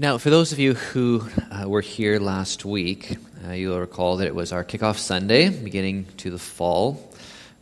[0.00, 4.28] Now, for those of you who uh, were here last week, uh, you'll recall that
[4.28, 7.12] it was our kickoff Sunday, beginning to the fall.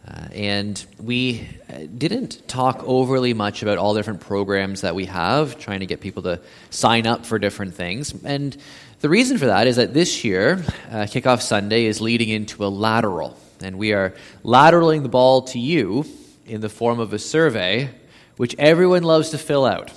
[0.07, 5.07] Uh, and we uh, didn't talk overly much about all the different programs that we
[5.07, 6.39] have, trying to get people to
[6.69, 8.13] sign up for different things.
[8.23, 8.55] And
[9.01, 12.69] the reason for that is that this year, uh, Kickoff Sunday is leading into a
[12.69, 13.35] lateral.
[13.63, 14.13] And we are
[14.45, 16.05] lateraling the ball to you
[16.45, 17.89] in the form of a survey,
[18.37, 19.91] which everyone loves to fill out.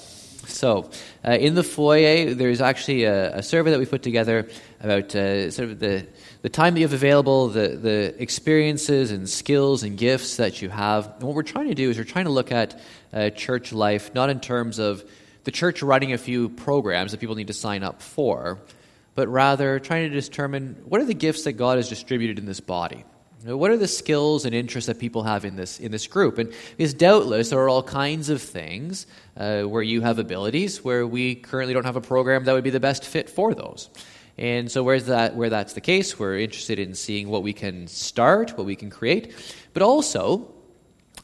[0.49, 0.89] So,
[1.25, 4.49] uh, in the foyer, there's actually a, a, survey that we put together
[4.81, 6.07] about uh, sort of the,
[6.41, 10.69] the time that you have available, the, the experiences and skills and gifts that you
[10.69, 11.05] have.
[11.15, 12.79] And what we're trying to do is we're trying to look at
[13.13, 15.03] uh, church life, not in terms of
[15.43, 18.59] the church running a few programs that people need to sign up for,
[19.15, 22.59] but rather trying to determine what are the gifts that God has distributed in this
[22.59, 23.05] body.
[23.45, 26.39] What are the skills and interests that people have in this in this group?
[26.39, 29.07] And because doubtless there are all kinds of things
[29.37, 32.69] uh, where you have abilities where we currently don't have a program that would be
[32.69, 33.89] the best fit for those.
[34.37, 37.87] And so where's that where that's the case, we're interested in seeing what we can
[37.87, 39.33] start, what we can create,
[39.73, 40.53] but also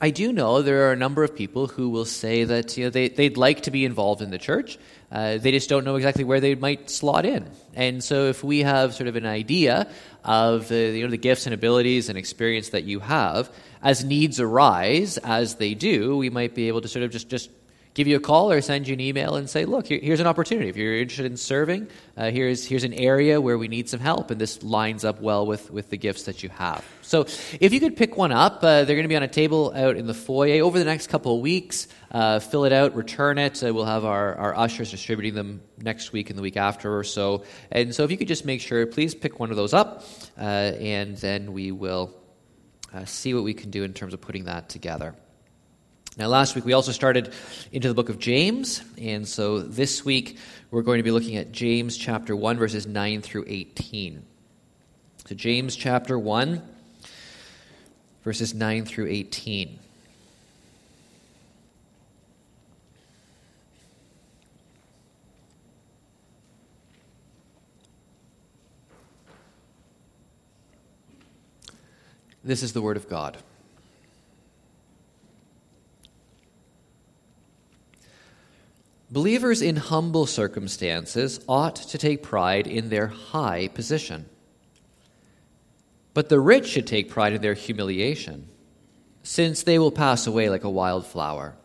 [0.01, 2.89] I do know there are a number of people who will say that you know,
[2.89, 4.77] they, they'd like to be involved in the church.
[5.09, 7.49] Uh, they just don't know exactly where they might slot in.
[7.75, 9.87] And so, if we have sort of an idea
[10.23, 13.49] of the, you know, the gifts and abilities and experience that you have,
[13.81, 17.49] as needs arise, as they do, we might be able to sort of just, just
[17.95, 20.27] give you a call or send you an email and say, look, here, here's an
[20.27, 20.69] opportunity.
[20.69, 24.31] If you're interested in serving, uh, here's, here's an area where we need some help,
[24.31, 26.83] and this lines up well with, with the gifts that you have.
[27.01, 29.71] So if you could pick one up, uh, they're going to be on a table
[29.73, 31.87] out in the foyer over the next couple of weeks.
[32.11, 33.63] Uh, fill it out, return it.
[33.63, 37.03] Uh, we'll have our, our ushers distributing them next week and the week after or
[37.05, 37.45] so.
[37.71, 40.03] And so if you could just make sure, please pick one of those up,
[40.37, 42.13] uh, and then we will
[42.93, 45.15] uh, see what we can do in terms of putting that together.
[46.17, 47.33] Now, last week we also started
[47.73, 50.37] into the book of James, and so this week
[50.71, 54.25] we're going to be looking at James chapter 1, verses 9 through 18.
[55.25, 56.61] So, James chapter 1,
[58.23, 59.77] verses 9 through 18.
[72.41, 73.37] This is the Word of God.
[79.15, 84.25] Believers in humble circumstances ought to take pride in their high position.
[86.13, 88.49] But the rich should take pride in their humiliation,
[89.23, 91.55] since they will pass away like a wild flower.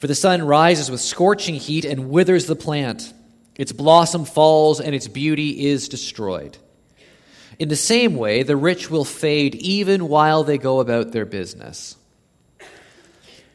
[0.00, 3.14] For the sun rises with scorching heat and withers the plant.
[3.54, 6.58] Its blossom falls and its beauty is destroyed.
[7.60, 11.94] In the same way, the rich will fade even while they go about their business.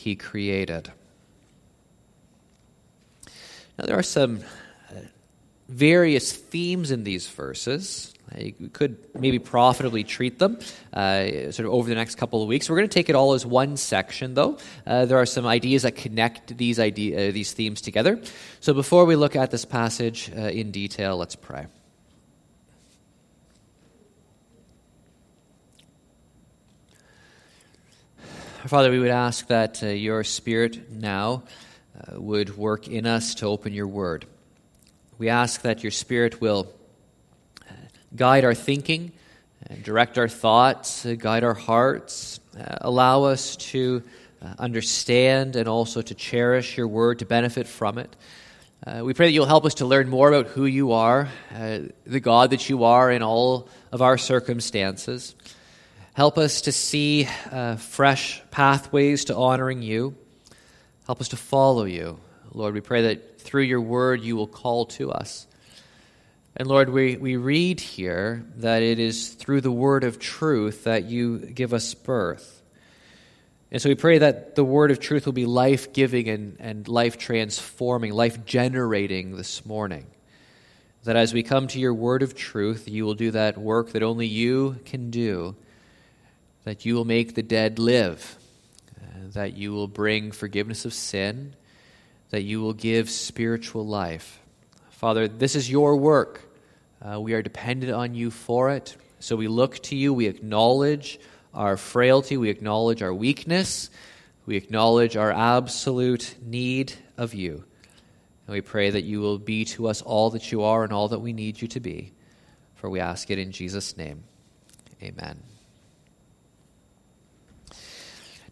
[0.00, 0.90] he created.
[3.78, 4.40] Now, there are some
[4.90, 4.94] uh,
[5.68, 8.14] various themes in these verses.
[8.36, 10.58] You could maybe profitably treat them
[10.94, 12.70] uh, sort of over the next couple of weeks.
[12.70, 14.58] We're going to take it all as one section, though.
[14.86, 18.22] Uh, there are some ideas that connect these, idea, uh, these themes together.
[18.60, 21.66] So before we look at this passage uh, in detail, let's pray.
[28.66, 31.44] Father, we would ask that uh, your Spirit now
[31.96, 34.26] uh, would work in us to open your word.
[35.16, 36.70] We ask that your Spirit will
[37.62, 37.72] uh,
[38.14, 39.12] guide our thinking,
[39.68, 42.38] uh, direct our thoughts, uh, guide our hearts,
[42.82, 44.02] allow us to
[44.58, 48.14] understand and also to cherish your word, to benefit from it.
[49.02, 51.28] we pray that you'll help us to learn more about who you are,
[52.04, 55.34] the God that you are in all of our circumstances.
[56.20, 60.14] Help us to see uh, fresh pathways to honoring you.
[61.06, 62.20] Help us to follow you
[62.52, 65.46] Lord, we pray that through your word you will call to us.
[66.54, 71.04] And Lord, we, we read here that it is through the word of truth that
[71.04, 72.62] you give us birth.
[73.72, 76.86] And so we pray that the word of truth will be life giving and, and
[76.86, 80.04] life transforming, life generating this morning.
[81.04, 84.02] That as we come to your word of truth, you will do that work that
[84.02, 85.56] only you can do,
[86.70, 88.38] that you will make the dead live,
[89.32, 91.52] that you will bring forgiveness of sin,
[92.28, 94.38] that you will give spiritual life.
[94.90, 96.48] Father, this is your work.
[97.02, 98.96] Uh, we are dependent on you for it.
[99.18, 100.14] So we look to you.
[100.14, 101.18] We acknowledge
[101.52, 102.36] our frailty.
[102.36, 103.90] We acknowledge our weakness.
[104.46, 107.64] We acknowledge our absolute need of you.
[108.46, 111.08] And we pray that you will be to us all that you are and all
[111.08, 112.12] that we need you to be.
[112.76, 114.22] For we ask it in Jesus' name.
[115.02, 115.49] Amen.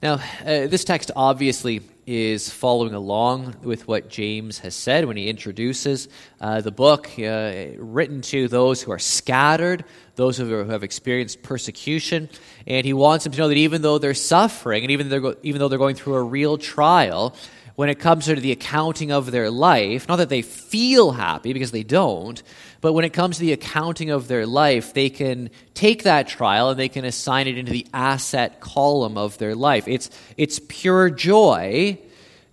[0.00, 5.28] Now, uh, this text obviously is following along with what James has said when he
[5.28, 6.08] introduces
[6.40, 9.84] uh, the book, uh, written to those who are scattered,
[10.14, 12.28] those who have experienced persecution.
[12.64, 15.58] And he wants them to know that even though they're suffering, and even, though, even
[15.58, 17.34] though they're going through a real trial,
[17.78, 21.70] when it comes to the accounting of their life, not that they feel happy because
[21.70, 22.42] they don't,
[22.80, 26.70] but when it comes to the accounting of their life, they can take that trial
[26.70, 29.86] and they can assign it into the asset column of their life.
[29.86, 31.96] It's, it's pure joy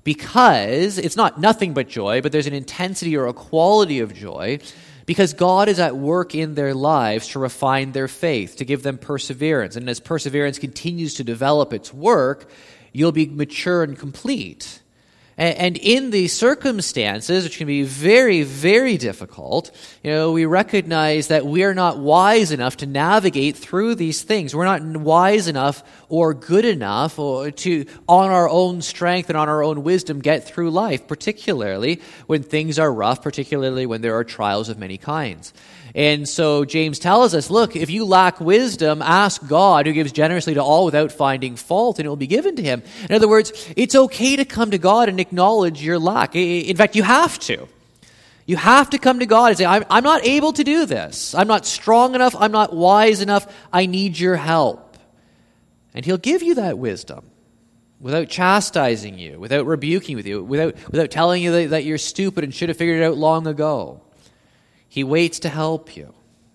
[0.04, 4.60] because it's not nothing but joy, but there's an intensity or a quality of joy
[5.07, 9.00] because God is at work in their lives to refine their faith, to give them
[9.00, 9.75] perseverance.
[9.75, 12.48] And as perseverance continues to develop its work,
[12.94, 14.81] you'll be mature and complete.
[15.38, 19.70] And in these circumstances, which can be very, very difficult,
[20.02, 24.56] you know, we recognize that we are not wise enough to navigate through these things.
[24.56, 29.50] We're not wise enough or good enough or to, on our own strength and on
[29.50, 34.24] our own wisdom, get through life, particularly when things are rough, particularly when there are
[34.24, 35.52] trials of many kinds.
[35.95, 40.53] And so James tells us look, if you lack wisdom, ask God, who gives generously
[40.56, 42.83] to all without finding fault, and it will be given to him.
[43.09, 46.36] In other words, it's okay to come to God and acknowledge your lack.
[46.36, 47.69] In fact, you have to.
[48.45, 51.33] You have to come to God and say, I'm, I'm not able to do this.
[51.33, 52.36] I'm not strong enough.
[52.38, 53.51] I'm not wise enough.
[53.71, 54.98] I need your help.
[55.94, 57.25] And He'll give you that wisdom
[58.01, 62.44] without chastising you, without rebuking with you, without, without telling you that, that you're stupid
[62.44, 64.01] and should have figured it out long ago.
[64.95, 66.13] He waits to help you.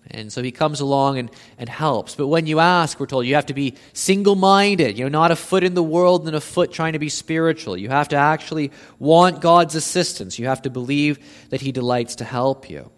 [0.09, 1.29] And so he comes along and,
[1.59, 2.15] and helps.
[2.15, 5.29] But when you ask, we're told you have to be single minded, you know, not
[5.29, 7.77] a foot in the world and a foot trying to be spiritual.
[7.77, 10.39] You have to actually want God's assistance.
[10.39, 11.19] You have to believe
[11.51, 12.89] that he delights to help you.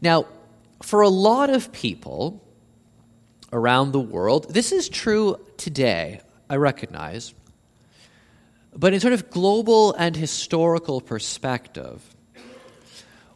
[0.00, 0.24] Now,
[0.82, 2.42] for a lot of people
[3.52, 7.34] around the world, this is true today, I recognize.
[8.74, 12.02] But in sort of global and historical perspective,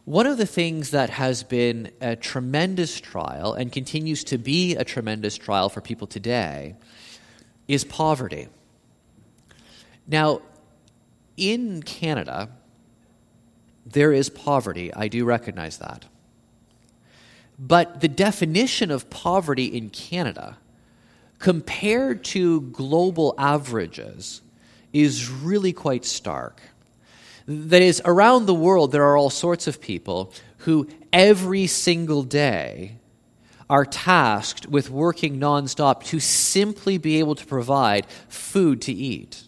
[0.05, 4.83] one of the things that has been a tremendous trial and continues to be a
[4.83, 6.75] tremendous trial for people today
[7.67, 8.47] is poverty.
[10.07, 10.41] Now,
[11.37, 12.49] in Canada,
[13.83, 14.93] there is poverty.
[14.93, 16.05] I do recognize that.
[17.57, 20.57] But the definition of poverty in Canada,
[21.39, 24.41] compared to global averages,
[24.93, 26.61] is really quite stark.
[27.47, 32.97] That is, around the world, there are all sorts of people who every single day
[33.69, 39.47] are tasked with working nonstop to simply be able to provide food to eat.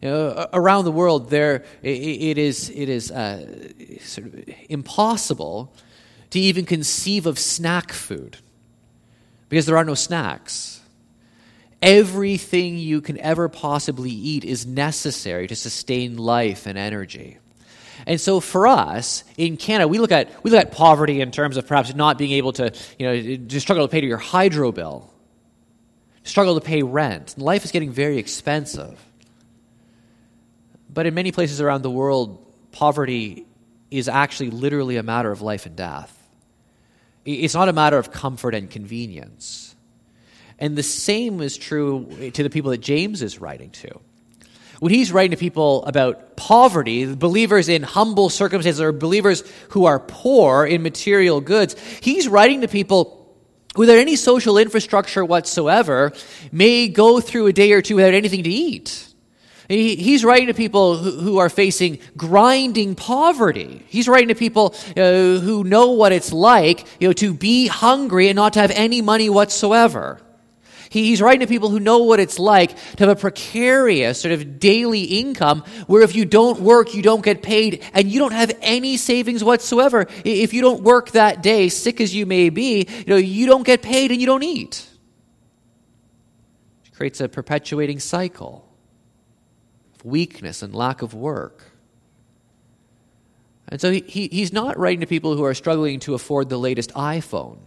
[0.00, 5.74] You know, around the world, there it is it is uh, sort of impossible
[6.30, 8.36] to even conceive of snack food
[9.48, 10.77] because there are no snacks.
[11.80, 17.38] Everything you can ever possibly eat is necessary to sustain life and energy.
[18.06, 21.56] And so for us in Canada, we look at we look at poverty in terms
[21.56, 25.12] of perhaps not being able to, you know, to struggle to pay your hydro bill,
[26.24, 27.38] struggle to pay rent.
[27.38, 29.04] Life is getting very expensive.
[30.92, 33.46] But in many places around the world, poverty
[33.90, 36.14] is actually literally a matter of life and death.
[37.24, 39.67] It's not a matter of comfort and convenience.
[40.58, 44.00] And the same is true to the people that James is writing to.
[44.80, 49.98] When he's writing to people about poverty, believers in humble circumstances, or believers who are
[49.98, 53.18] poor in material goods, he's writing to people who
[53.78, 56.12] without any social infrastructure whatsoever,
[56.50, 59.04] may go through a day or two without anything to eat.
[59.68, 63.84] He's writing to people who are facing grinding poverty.
[63.88, 68.28] He's writing to people uh, who know what it's like you know, to be hungry
[68.28, 70.20] and not to have any money whatsoever.
[70.90, 74.58] He's writing to people who know what it's like to have a precarious sort of
[74.58, 78.56] daily income where if you don't work, you don't get paid and you don't have
[78.62, 80.06] any savings whatsoever.
[80.24, 83.64] If you don't work that day, sick as you may be, you know, you don't
[83.64, 84.86] get paid and you don't eat.
[86.86, 88.68] It creates a perpetuating cycle
[89.94, 91.64] of weakness and lack of work.
[93.68, 96.58] And so he, he, he's not writing to people who are struggling to afford the
[96.58, 97.58] latest iPhone.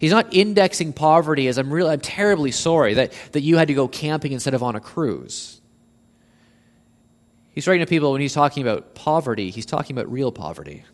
[0.00, 3.74] He's not indexing poverty as I'm really I'm terribly sorry that, that you had to
[3.74, 5.60] go camping instead of on a cruise.
[7.52, 10.84] He's writing to people when he's talking about poverty, he's talking about real poverty.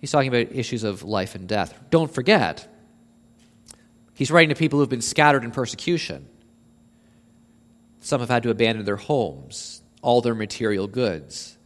[0.00, 1.78] He's talking about issues of life and death.
[1.90, 2.66] Don't forget,
[4.14, 6.26] he's writing to people who've been scattered in persecution.
[8.00, 11.58] Some have had to abandon their homes, all their material goods.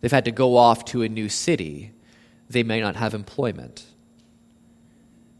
[0.00, 1.94] They've had to go off to a new city.
[2.48, 3.86] They may not have employment.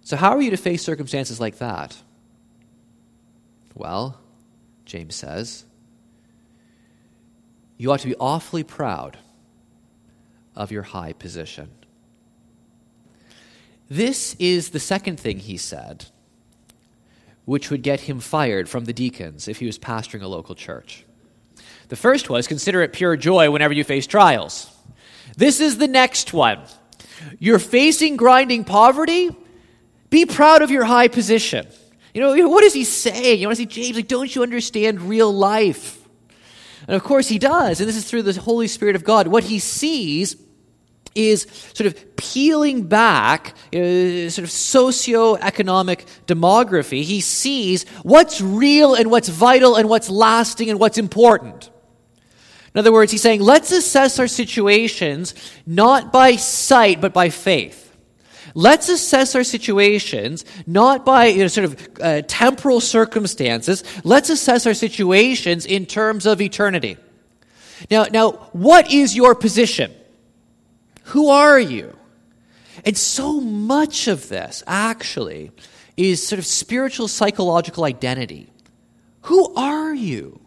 [0.03, 1.97] So, how are you to face circumstances like that?
[3.75, 4.21] Well,
[4.85, 5.65] James says,
[7.79, 9.19] you ought to be awfully proud
[10.55, 11.71] of your high position.
[13.89, 16.07] This is the second thing he said,
[17.45, 21.05] which would get him fired from the deacons if he was pastoring a local church.
[21.89, 24.71] The first was consider it pure joy whenever you face trials.
[25.37, 26.61] This is the next one.
[27.39, 29.31] You're facing grinding poverty,
[30.13, 31.67] be proud of your high position.
[32.15, 33.41] You know, what is he saying?
[33.41, 36.07] You want to see James, like, don't you understand real life?
[36.87, 39.27] And of course he does, and this is through the Holy Spirit of God.
[39.27, 40.37] What he sees
[41.15, 47.03] is sort of peeling back uh, sort of socio-economic demography.
[47.03, 51.71] He sees what's real and what's vital and what's lasting and what's important.
[52.75, 55.35] In other words, he's saying, let's assess our situations
[55.67, 57.92] not by sight, but by faith.
[58.55, 63.85] Let's assess our situations not by you know, sort of uh, temporal circumstances.
[64.05, 66.97] Let's assess our situations in terms of eternity.
[67.91, 69.93] Now, now, what is your position?
[71.05, 71.97] Who are you?
[72.85, 75.51] And so much of this actually
[75.97, 78.49] is sort of spiritual psychological identity.
[79.23, 80.41] Who are you?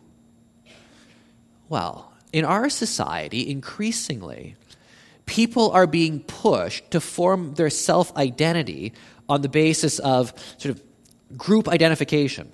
[1.69, 4.55] Well, in our society, increasingly,
[5.25, 8.94] people are being pushed to form their self identity
[9.27, 12.51] on the basis of sort of group identification.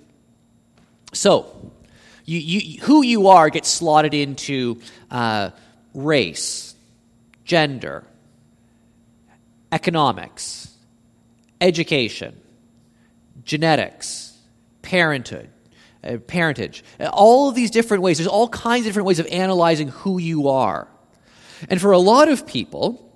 [1.12, 1.72] So,
[2.24, 5.50] you, you, who you are gets slotted into uh,
[5.92, 6.74] race,
[7.44, 8.04] gender,
[9.70, 10.74] economics,
[11.60, 12.40] education,
[13.44, 14.38] genetics,
[14.82, 15.50] parenthood,
[16.04, 18.18] uh, parentage, all of these different ways.
[18.18, 20.88] There's all kinds of different ways of analyzing who you are.
[21.68, 23.12] And for a lot of people,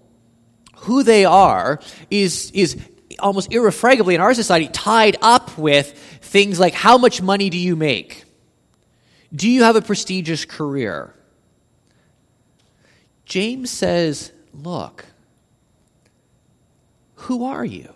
[0.76, 2.76] who they are is, is
[3.19, 7.76] almost irrefragably in our society tied up with things like how much money do you
[7.76, 8.25] make?
[9.35, 11.15] Do you have a prestigious career?
[13.25, 15.05] James says, look,
[17.15, 17.93] who are you?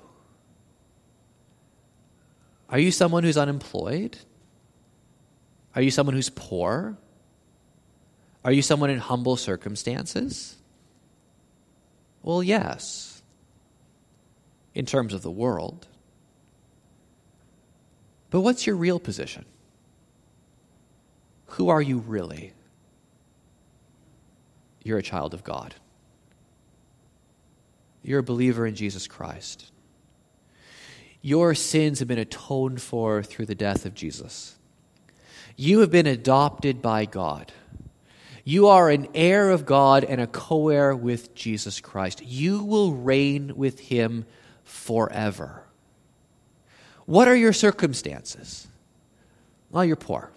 [2.69, 4.17] Are you someone who's unemployed?
[5.75, 6.97] Are you someone who's poor?
[8.45, 10.57] Are you someone in humble circumstances?
[12.23, 13.23] Well, yes,
[14.75, 15.87] in terms of the world.
[18.31, 19.45] But what's your real position?
[21.47, 22.53] Who are you really?
[24.83, 25.75] You're a child of God.
[28.03, 29.71] You're a believer in Jesus Christ.
[31.23, 34.57] Your sins have been atoned for through the death of Jesus.
[35.57, 37.53] You have been adopted by God.
[38.51, 42.21] You are an heir of God and a co heir with Jesus Christ.
[42.27, 44.27] You will reign with him
[44.65, 45.63] forever.
[47.07, 48.67] What are your circumstances?
[49.71, 50.33] Well, you're poor.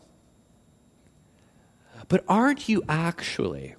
[2.07, 3.73] But aren't you actually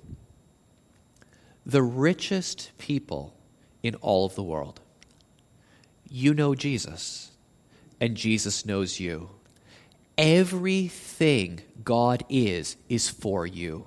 [1.64, 3.37] the richest people
[3.85, 4.81] in all of the world?
[6.11, 7.31] You know Jesus,
[8.00, 9.31] and Jesus knows you.
[10.19, 13.87] Everything God is, is for you.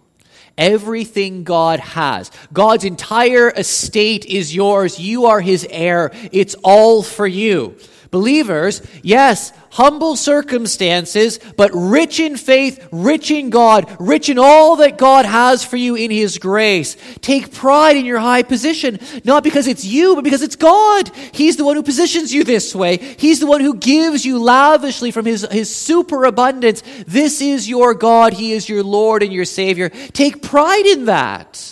[0.58, 2.32] Everything God has.
[2.52, 5.00] God's entire estate is yours.
[5.00, 6.12] You are his heir.
[6.32, 7.78] It's all for you.
[8.12, 14.98] Believers, yes, humble circumstances, but rich in faith, rich in God, rich in all that
[14.98, 16.96] God has for you in His grace.
[17.22, 21.12] Take pride in your high position, not because it's you, but because it's God.
[21.32, 22.98] He's the one who positions you this way.
[22.98, 26.84] He's the one who gives you lavishly from His, His superabundance.
[27.08, 28.34] This is your God.
[28.34, 29.90] He is your Lord and your Savior.
[29.90, 31.64] Take pride in that.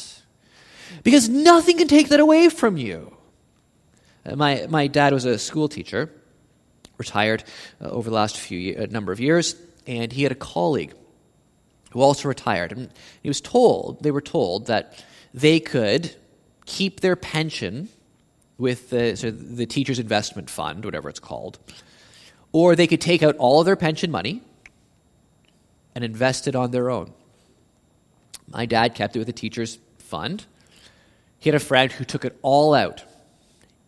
[1.03, 3.15] Because nothing can take that away from you.
[4.25, 6.11] Uh, my, my dad was a school teacher.
[6.97, 7.43] Retired
[7.81, 9.55] uh, over the last few a number of years,
[9.87, 10.93] and he had a colleague
[11.91, 12.71] who also retired.
[12.71, 12.89] And
[13.21, 16.15] he was told, they were told that they could
[16.65, 17.89] keep their pension
[18.57, 21.59] with the, so the teacher's investment fund, whatever it's called,
[22.51, 24.41] or they could take out all of their pension money
[25.93, 27.13] and invest it on their own.
[28.47, 30.45] My dad kept it with the teacher's fund.
[31.39, 33.03] He had a friend who took it all out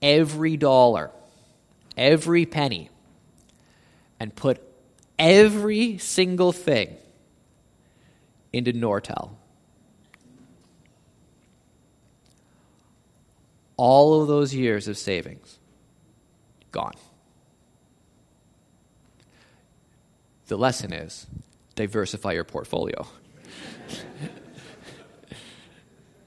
[0.02, 1.12] every dollar,
[1.96, 2.90] every penny,
[4.20, 4.62] and put
[5.18, 6.96] every single thing
[8.54, 9.32] into Nortel.
[13.76, 15.60] All of those years of savings
[16.72, 16.94] gone.
[20.48, 21.28] The lesson is
[21.76, 23.08] diversify your portfolio.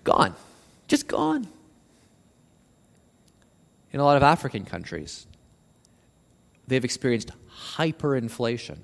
[0.04, 0.35] gone.
[0.87, 1.49] Just gone.
[3.92, 5.26] In a lot of African countries,
[6.68, 7.32] they've experienced
[7.76, 8.79] hyperinflation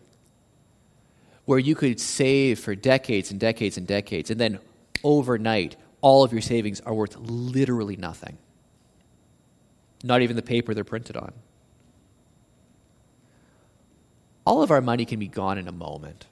[1.47, 4.59] where you could save for decades and decades and decades, and then
[5.02, 8.37] overnight, all of your savings are worth literally nothing.
[10.04, 11.33] Not even the paper they're printed on.
[14.45, 16.26] All of our money can be gone in a moment.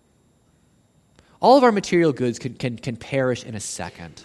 [1.41, 4.25] All of our material goods can, can, can perish in a second.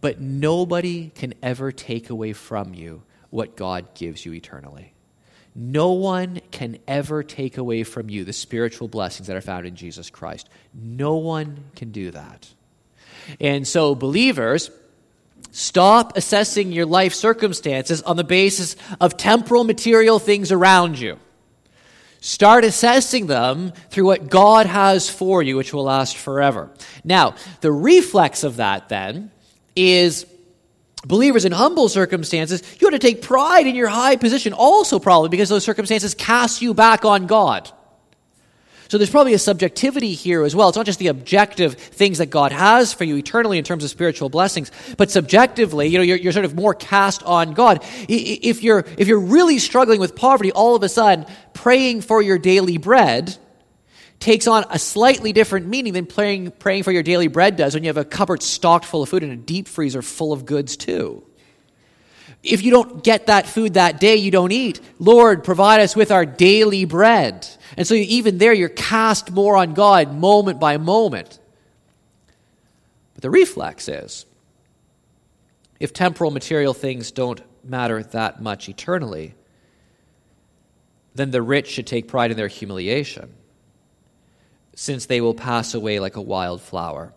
[0.00, 4.93] But nobody can ever take away from you what God gives you eternally.
[5.54, 9.76] No one can ever take away from you the spiritual blessings that are found in
[9.76, 10.48] Jesus Christ.
[10.74, 12.48] No one can do that.
[13.40, 14.70] And so, believers,
[15.52, 21.18] stop assessing your life circumstances on the basis of temporal material things around you.
[22.20, 26.70] Start assessing them through what God has for you, which will last forever.
[27.04, 29.30] Now, the reflex of that then
[29.76, 30.26] is
[31.06, 35.28] Believers in humble circumstances, you ought to take pride in your high position, also probably
[35.28, 37.70] because those circumstances cast you back on God.
[38.88, 40.68] So there's probably a subjectivity here as well.
[40.68, 43.90] It's not just the objective things that God has for you eternally in terms of
[43.90, 47.82] spiritual blessings, but subjectively, you know, you're, you're sort of more cast on God.
[48.08, 52.38] If you're, if you're really struggling with poverty, all of a sudden, praying for your
[52.38, 53.36] daily bread
[54.24, 57.84] takes on a slightly different meaning than praying, praying for your daily bread does when
[57.84, 60.78] you have a cupboard stocked full of food and a deep freezer full of goods
[60.78, 61.22] too.
[62.42, 64.80] If you don't get that food that day, you don't eat.
[64.98, 67.46] Lord, provide us with our daily bread.
[67.76, 71.38] And so even there, you're cast more on God moment by moment.
[73.14, 74.24] But the reflex is
[75.78, 79.34] if temporal material things don't matter that much eternally,
[81.14, 83.34] then the rich should take pride in their humiliation
[84.74, 87.12] since they will pass away like a wild flower.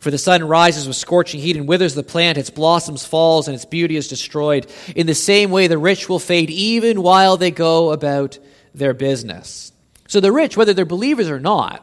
[0.00, 3.54] For the sun rises with scorching heat and withers the plant, its blossoms falls, and
[3.54, 4.70] its beauty is destroyed.
[4.94, 8.38] In the same way, the rich will fade even while they go about
[8.74, 9.72] their business.
[10.08, 11.82] So the rich, whether they're believers or not,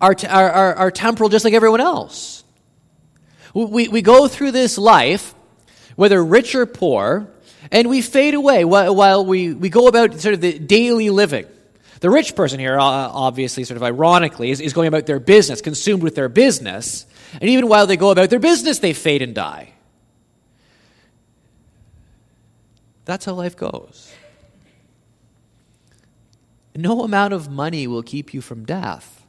[0.00, 2.42] are, are, are, are temporal just like everyone else.
[3.54, 5.34] We, we go through this life,
[5.94, 7.28] whether rich or poor,
[7.70, 11.46] and we fade away while, while we, we go about sort of the daily living.
[12.02, 16.02] The rich person here, obviously, sort of ironically, is, is going about their business, consumed
[16.02, 17.06] with their business.
[17.34, 19.72] And even while they go about their business, they fade and die.
[23.04, 24.12] That's how life goes.
[26.74, 29.24] No amount of money will keep you from death.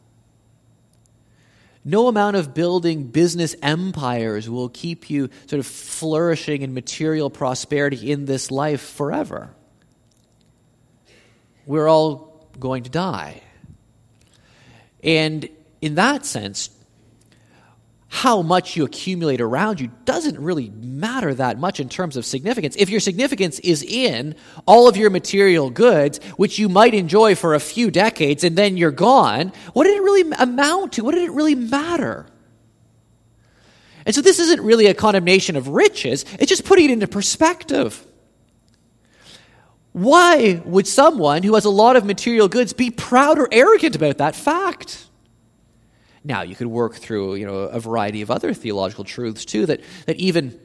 [1.86, 8.12] No amount of building business empires will keep you sort of flourishing in material prosperity
[8.12, 9.54] in this life forever.
[11.68, 13.42] We're all going to die.
[15.04, 15.48] And
[15.82, 16.70] in that sense,
[18.08, 22.76] how much you accumulate around you doesn't really matter that much in terms of significance.
[22.78, 24.36] If your significance is in
[24.68, 28.78] all of your material goods, which you might enjoy for a few decades and then
[28.78, 31.04] you're gone, what did it really amount to?
[31.04, 32.28] What did it really matter?
[34.06, 38.06] And so this isn't really a condemnation of riches, it's just putting it into perspective.
[39.94, 44.18] Why would someone who has a lot of material goods be proud or arrogant about
[44.18, 45.06] that fact?
[46.24, 49.82] Now, you could work through you know, a variety of other theological truths too, that,
[50.08, 50.60] that even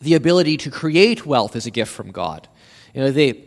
[0.00, 2.48] the ability to create wealth is a gift from God.
[2.94, 3.38] You know, the,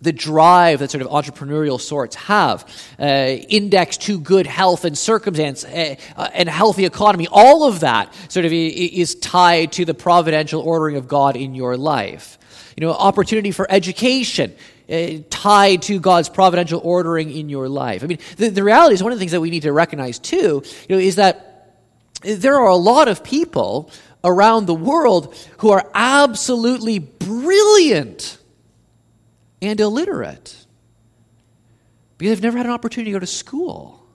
[0.00, 2.66] the drive that sort of entrepreneurial sorts have,
[2.98, 8.14] uh, index to good health and circumstance uh, uh, and healthy economy, all of that
[8.28, 12.38] sort of is tied to the providential ordering of God in your life
[12.80, 14.54] you know, opportunity for education
[14.90, 18.02] uh, tied to God's providential ordering in your life.
[18.02, 20.18] I mean, the, the reality is one of the things that we need to recognize
[20.18, 21.76] too, you know, is that
[22.22, 23.90] there are a lot of people
[24.24, 28.38] around the world who are absolutely brilliant
[29.60, 30.56] and illiterate
[32.16, 34.06] because they've never had an opportunity to go to school.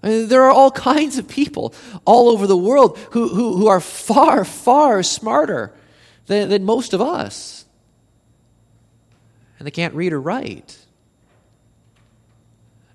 [0.00, 1.72] There are all kinds of people
[2.04, 5.72] all over the world who, who, who are far, far smarter
[6.32, 7.64] than, than most of us.
[9.58, 10.78] And they can't read or write.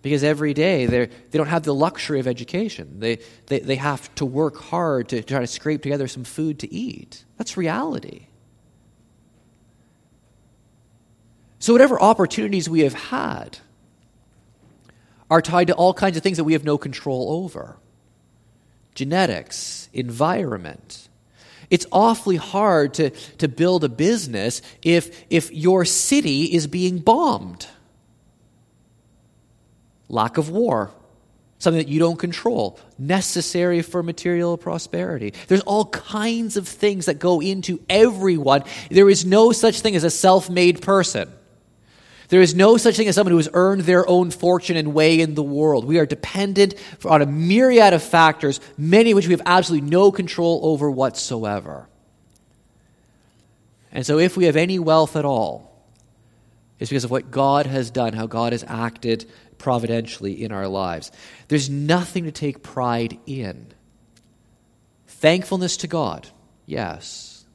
[0.01, 2.99] Because every day they don't have the luxury of education.
[2.99, 6.59] They, they, they have to work hard to, to try to scrape together some food
[6.59, 7.25] to eat.
[7.37, 8.27] That's reality.
[11.59, 13.57] So, whatever opportunities we have had
[15.29, 17.77] are tied to all kinds of things that we have no control over
[18.97, 21.06] genetics, environment.
[21.69, 27.67] It's awfully hard to, to build a business if, if your city is being bombed.
[30.07, 30.91] Lack of war,
[31.59, 35.33] something that you don't control, necessary for material prosperity.
[35.47, 38.63] There's all kinds of things that go into everyone.
[38.89, 41.29] There is no such thing as a self made person.
[42.29, 45.21] There is no such thing as someone who has earned their own fortune and way
[45.21, 45.85] in the world.
[45.85, 50.11] We are dependent on a myriad of factors, many of which we have absolutely no
[50.11, 51.87] control over whatsoever.
[53.93, 55.67] And so, if we have any wealth at all,
[56.79, 59.25] it's because of what God has done, how God has acted
[59.57, 61.11] providentially in our lives.
[61.47, 63.67] There's nothing to take pride in.
[65.07, 66.27] Thankfulness to God,
[66.65, 67.45] yes.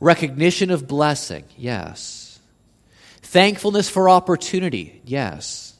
[0.00, 2.37] Recognition of blessing, yes.
[3.22, 5.74] Thankfulness for opportunity, yes.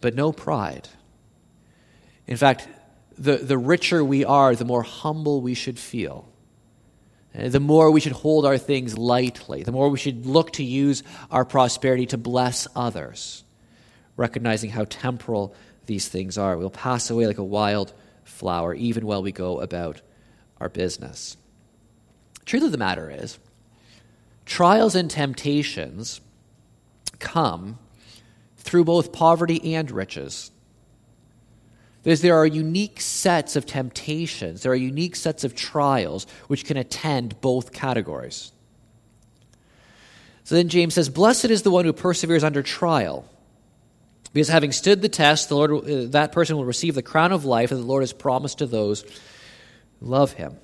[0.00, 0.88] But no pride.
[2.26, 2.68] In fact,
[3.16, 6.28] the, the richer we are, the more humble we should feel.
[7.34, 11.02] The more we should hold our things lightly, the more we should look to use
[11.30, 13.44] our prosperity to bless others
[14.18, 15.54] recognizing how temporal
[15.86, 16.58] these things are.
[16.58, 20.02] We'll pass away like a wild flower, even while we go about
[20.60, 21.38] our business.
[22.44, 23.38] Truth of the matter is,
[24.48, 26.20] trials and temptations
[27.18, 27.78] come
[28.56, 30.50] through both poverty and riches.
[32.02, 36.76] There's, there are unique sets of temptations, there are unique sets of trials which can
[36.76, 38.50] attend both categories.
[40.44, 43.28] So then James says, Blessed is the one who perseveres under trial.
[44.32, 47.44] Because having stood the test, the Lord, uh, that person will receive the crown of
[47.44, 49.08] life that the Lord has promised to those who
[50.06, 50.56] love him.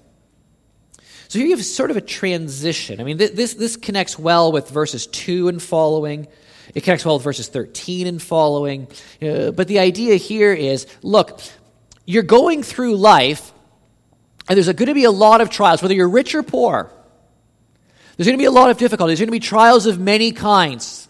[1.35, 3.01] So here you have sort of a transition.
[3.01, 6.29] I mean, this, this connects well with verses 2 and following.
[6.77, 8.87] It connects well with verses 13 and following.
[9.21, 11.41] Uh, but the idea here is look,
[12.05, 13.53] you're going through life,
[14.49, 16.89] and there's going to be a lot of trials, whether you're rich or poor.
[18.17, 19.19] There's going to be a lot of difficulties.
[19.19, 21.09] There's going to be trials of many kinds.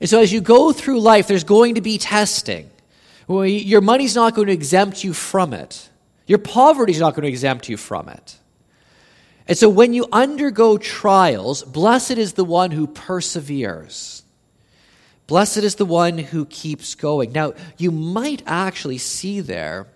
[0.00, 2.70] And so as you go through life, there's going to be testing.
[3.28, 5.90] Your money's not going to exempt you from it.
[6.26, 8.38] Your poverty is not going to exempt you from it.
[9.48, 14.22] And so when you undergo trials, blessed is the one who perseveres.
[15.26, 17.32] Blessed is the one who keeps going.
[17.32, 19.86] Now, you might actually see there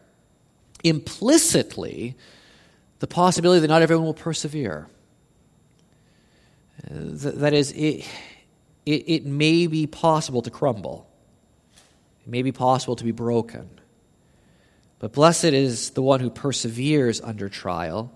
[0.82, 2.16] implicitly
[3.00, 4.88] the possibility that not everyone will persevere.
[6.84, 8.06] Uh, that is, it,
[8.86, 11.08] it, it may be possible to crumble,
[12.24, 13.68] it may be possible to be broken.
[14.98, 18.12] But blessed is the one who perseveres under trial,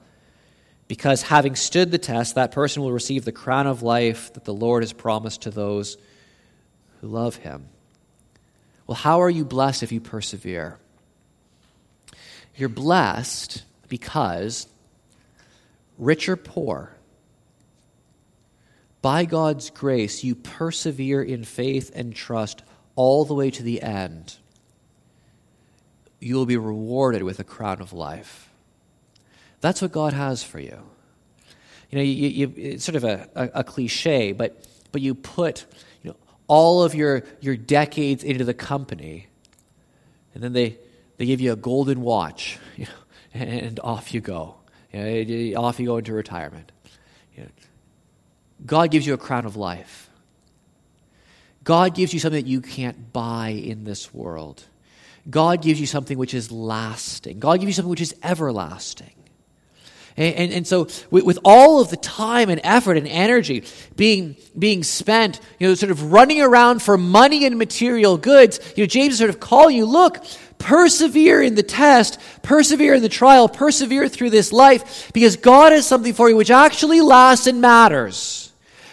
[0.89, 4.55] because having stood the test, that person will receive the crown of life that the
[4.55, 5.97] Lord has promised to those
[7.01, 7.69] who love him.
[8.87, 10.79] Well, how are you blessed if you persevere?
[12.57, 14.69] You're blessed because,
[15.99, 16.91] rich or poor,
[19.01, 22.63] by God's grace, you persevere in faith and trust
[22.95, 24.37] all the way to the end.
[26.21, 28.49] You will be rewarded with a crown of life.
[29.65, 30.79] That's what God has for you.
[31.91, 35.65] You know, you, you, it's sort of a, a, a cliche, but, but you put
[36.03, 36.17] you know,
[36.49, 39.27] all of your, your decades into the company,
[40.35, 40.77] and then they,
[41.17, 44.57] they give you a golden watch, you know, and off you go.
[44.93, 46.71] You know, off you go into retirement.
[47.35, 47.49] You know,
[48.67, 50.11] God gives you a crown of life.
[51.63, 54.63] God gives you something that you can't buy in this world.
[55.31, 57.39] God gives you something which is lasting.
[57.39, 59.15] God gives you something which is everlasting.
[60.17, 63.65] And, and, and, so, with, with, all of the time and effort and energy
[63.97, 68.85] being, being spent, you know, sort of running around for money and material goods, you
[68.85, 70.25] know, James sort of calling you look,
[70.59, 75.85] persevere in the test, persevere in the trial, persevere through this life, because God has
[75.85, 78.53] something for you which actually lasts and matters.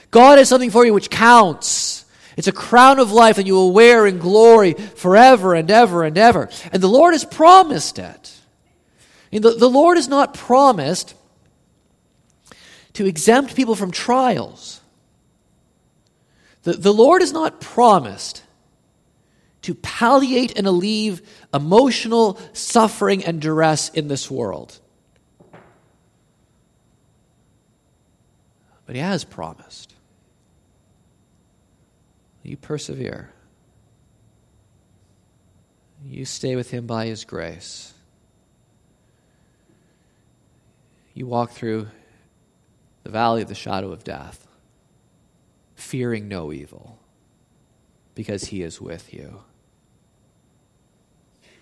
[0.10, 2.04] God has something for you which counts.
[2.36, 6.18] It's a crown of life that you will wear in glory forever and ever and
[6.18, 6.50] ever.
[6.72, 8.41] And the Lord has promised it.
[9.40, 11.16] The, the Lord has not promised
[12.94, 14.82] to exempt people from trials.
[16.64, 18.44] The, the Lord is not promised
[19.64, 24.78] to palliate and alleviate emotional suffering and duress in this world.
[28.86, 29.94] But He has promised.
[32.44, 33.32] You persevere.
[36.04, 37.91] You stay with Him by His grace.
[41.14, 41.88] You walk through
[43.04, 44.48] the valley of the shadow of death,
[45.76, 47.00] fearing no evil,
[48.16, 49.44] because He is with you.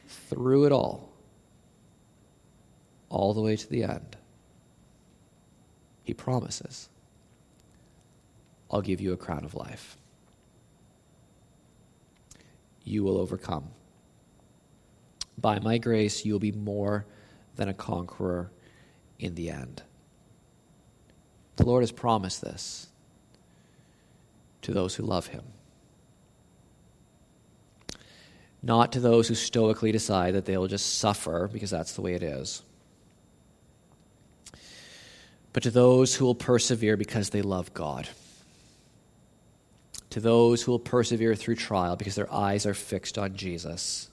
[0.07, 1.09] Through it all,
[3.09, 4.17] all the way to the end,
[6.03, 6.89] He promises,
[8.69, 9.97] I'll give you a crown of life.
[12.83, 13.69] You will overcome.
[15.39, 17.05] By my grace, you will be more
[17.55, 18.51] than a conqueror
[19.19, 19.83] in the end.
[21.57, 22.87] The Lord has promised this
[24.61, 25.43] to those who love him.
[28.61, 32.23] Not to those who stoically decide that they'll just suffer because that's the way it
[32.23, 32.61] is,
[35.53, 38.09] but to those who will persevere because they love God.
[40.11, 44.09] To those who will persevere through trial because their eyes are fixed on Jesus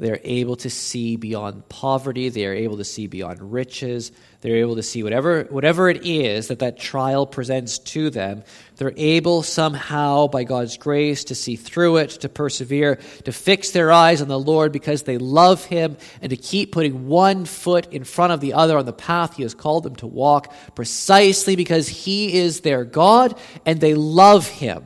[0.00, 2.30] they are able to see beyond poverty.
[2.30, 4.12] They are able to see beyond riches.
[4.40, 8.42] They're able to see whatever, whatever it is that that trial presents to them.
[8.76, 13.92] They're able somehow, by God's grace, to see through it, to persevere, to fix their
[13.92, 18.04] eyes on the Lord because they love Him, and to keep putting one foot in
[18.04, 21.88] front of the other on the path He has called them to walk, precisely because
[21.88, 24.82] He is their God and they love Him.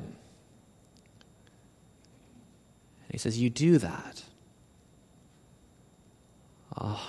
[3.13, 4.14] He says, You do that
[6.81, 7.01] Oh,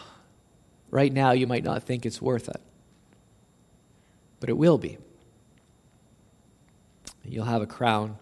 [0.91, 2.61] right now, you might not think it's worth it,
[4.39, 4.97] but it will be.
[7.23, 8.17] You'll have a crown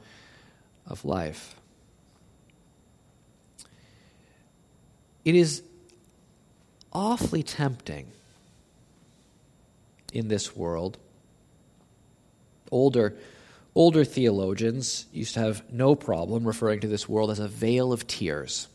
[0.88, 1.56] of life.
[5.26, 5.64] It is
[6.92, 8.08] awfully tempting
[10.14, 10.98] in this world.
[12.72, 13.16] Older,
[13.76, 18.08] older theologians used to have no problem referring to this world as a vale of
[18.08, 18.68] tears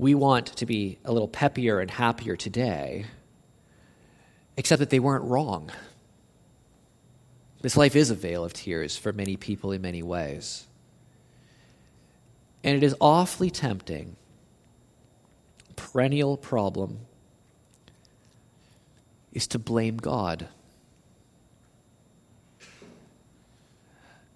[0.00, 3.04] we want to be a little peppier and happier today,
[4.56, 5.70] except that they weren't wrong.
[7.60, 10.66] This life is a vale of tears for many people in many ways.
[12.64, 14.16] And it is awfully tempting,
[15.76, 17.00] perennial problem,
[19.34, 20.48] is to blame God.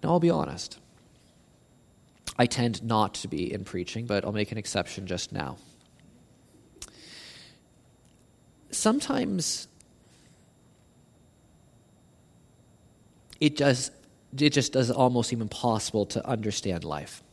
[0.03, 0.77] Now, I'll be honest.
[2.37, 5.57] I tend not to be in preaching, but I'll make an exception just now.
[8.71, 9.67] Sometimes
[13.39, 13.91] it does
[14.37, 17.23] it just does almost seem impossible to understand life.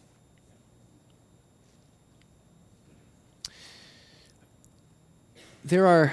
[5.64, 6.12] There are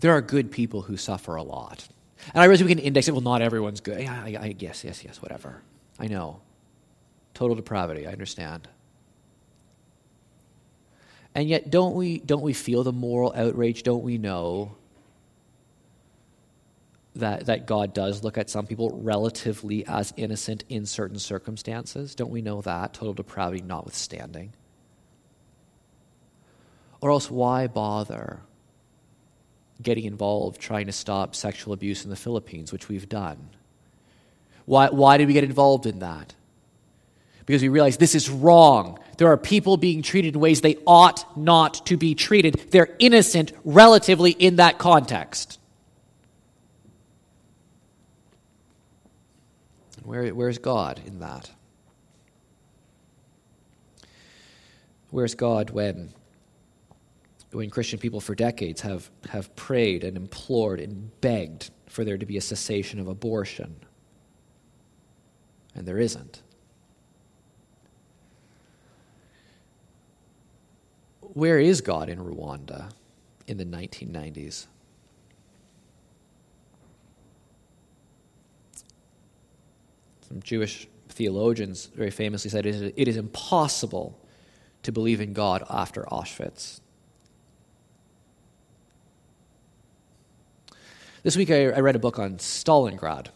[0.00, 1.88] there are good people who suffer a lot.
[2.32, 4.00] And I realize we can index it, well, not everyone's good.
[4.00, 5.62] Yeah, I, I guess, yes, yes, whatever.
[5.98, 6.40] I know.
[7.34, 8.68] Total depravity, I understand.
[11.34, 13.82] And yet don't we don't we feel the moral outrage?
[13.82, 14.76] Don't we know
[17.16, 22.14] that that God does look at some people relatively as innocent in certain circumstances?
[22.14, 22.94] Don't we know that?
[22.94, 24.52] Total depravity notwithstanding.
[27.00, 28.40] Or else why bother
[29.82, 33.50] getting involved trying to stop sexual abuse in the Philippines, which we've done?
[34.66, 36.34] Why, why did we get involved in that?
[37.46, 38.98] Because we realize this is wrong.
[39.18, 42.54] There are people being treated in ways they ought not to be treated.
[42.70, 45.58] They're innocent relatively in that context.
[50.04, 51.50] Where, where's God in that?
[55.10, 56.12] Where's God when,
[57.52, 62.26] when Christian people for decades have, have prayed and implored and begged for there to
[62.26, 63.76] be a cessation of abortion?
[65.74, 66.42] And there isn't.
[71.34, 72.90] Where is God in Rwanda
[73.46, 74.66] in the 1990s?
[80.28, 84.18] Some Jewish theologians very famously said it is impossible
[84.82, 86.80] to believe in God after Auschwitz.
[91.22, 93.28] This week I, read a book on Stalingrad.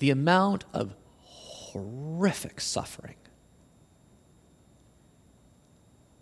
[0.00, 0.94] The amount of
[1.76, 3.16] horrific suffering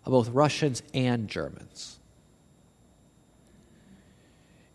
[0.05, 1.99] of both Russians and Germans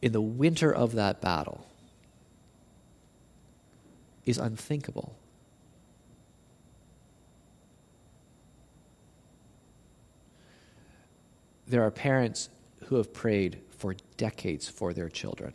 [0.02, 1.66] in the winter of that battle
[4.24, 5.14] is unthinkable.
[11.66, 12.48] There are parents
[12.86, 15.52] who have prayed for decades for their children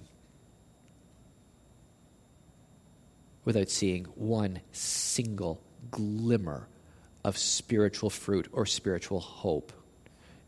[3.46, 6.68] without seeing one single glimmer
[7.24, 9.72] of spiritual fruit or spiritual hope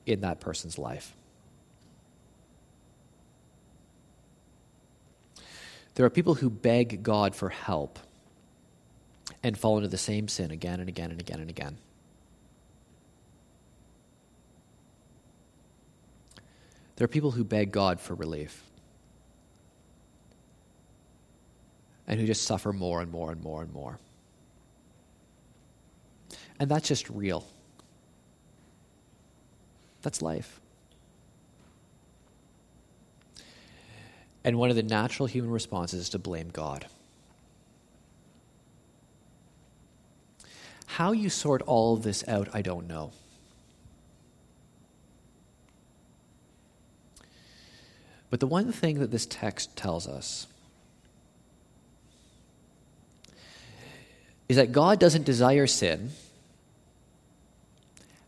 [0.05, 1.15] in that person's life.
[5.95, 7.97] There are people who beg God for help
[9.41, 11.77] and fall into the same sin again and again and again and again.
[16.95, 18.66] There are people who beg God for relief
[22.07, 23.99] and who just suffer more and more and more and more.
[26.59, 27.45] And that's just real.
[30.01, 30.59] That's life.
[34.43, 36.85] And one of the natural human responses is to blame God.
[40.85, 43.11] How you sort all of this out, I don't know.
[48.29, 50.47] But the one thing that this text tells us
[54.49, 56.11] is that God doesn't desire sin,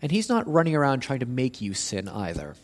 [0.01, 2.55] and He's not running around trying to make you sin either.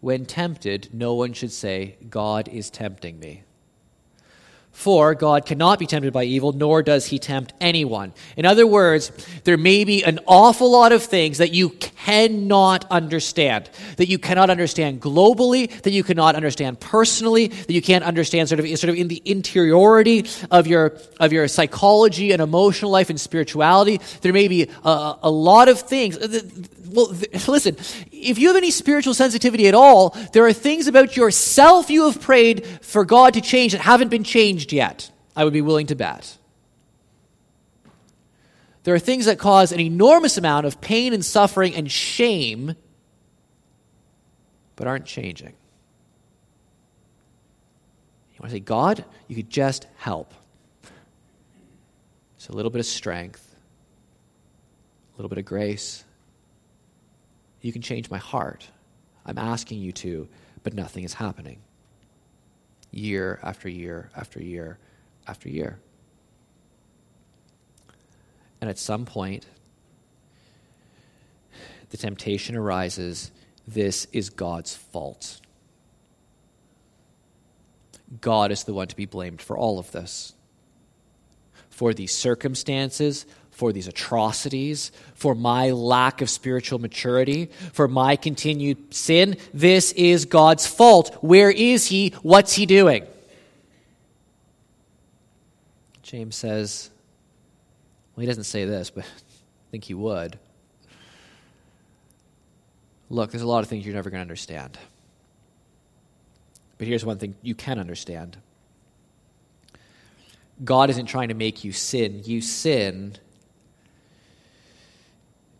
[0.00, 3.42] When tempted, no one should say, God is tempting me.
[4.72, 8.12] For God cannot be tempted by evil, nor does he tempt anyone.
[8.36, 9.12] In other words,
[9.44, 14.50] there may be an awful lot of things that you cannot understand, that you cannot
[14.50, 18.96] understand globally, that you cannot understand personally, that you can't understand sort of, sort of
[18.96, 24.00] in the interiority of your, of your psychology and emotional life and spirituality.
[24.22, 26.16] There may be a, a lot of things.
[26.16, 26.40] Uh,
[26.92, 27.14] well,
[27.46, 27.76] listen,
[28.10, 32.20] if you have any spiritual sensitivity at all, there are things about yourself you have
[32.20, 35.10] prayed for God to change that haven't been changed yet.
[35.34, 36.36] I would be willing to bet.
[38.84, 42.74] There are things that cause an enormous amount of pain and suffering and shame,
[44.76, 45.54] but aren't changing.
[48.32, 50.34] You want to say, God, you could just help.
[52.36, 53.54] It's a little bit of strength,
[55.14, 56.04] a little bit of grace.
[57.60, 58.68] You can change my heart.
[59.24, 60.28] I'm asking you to,
[60.64, 61.60] but nothing is happening.
[62.92, 64.78] Year after year after year
[65.26, 65.80] after year.
[68.60, 69.46] And at some point,
[71.90, 73.32] the temptation arises
[73.66, 75.40] this is God's fault.
[78.20, 80.34] God is the one to be blamed for all of this.
[81.70, 83.26] For these circumstances,
[83.62, 89.36] for these atrocities, for my lack of spiritual maturity, for my continued sin.
[89.54, 91.16] This is God's fault.
[91.22, 92.08] Where is He?
[92.22, 93.06] What's He doing?
[96.02, 96.90] James says,
[98.16, 100.40] well, he doesn't say this, but I think he would.
[103.10, 104.76] Look, there's a lot of things you're never going to understand.
[106.78, 108.38] But here's one thing you can understand
[110.64, 112.22] God isn't trying to make you sin.
[112.24, 113.18] You sin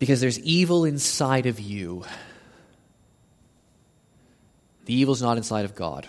[0.02, 2.02] because there's evil inside of you.
[4.86, 6.08] The evil's not inside of God.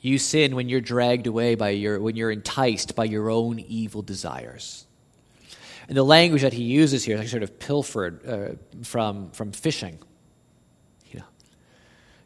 [0.00, 4.02] You sin when you're dragged away by your, when you're enticed by your own evil
[4.02, 4.86] desires.
[5.88, 9.50] And the language that he uses here is like sort of pilfered uh, from, from
[9.50, 9.98] fishing.
[11.10, 11.26] You, know,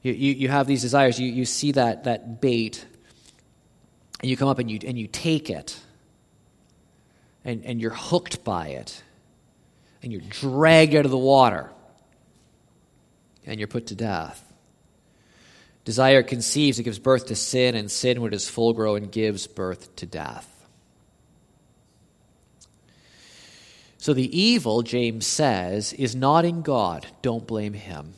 [0.03, 2.85] you, you, you have these desires, you, you see that, that bait,
[4.20, 5.81] and you come up and you, and you take it,
[7.42, 9.03] and, and you're hooked by it,
[10.02, 11.70] and you're dragged out of the water,
[13.46, 14.46] and you're put to death.
[15.84, 19.46] Desire conceives, it gives birth to sin, and sin, when it is full grown, gives
[19.46, 20.46] birth to death.
[23.98, 27.06] So the evil, James says, is not in God.
[27.20, 28.14] Don't blame him.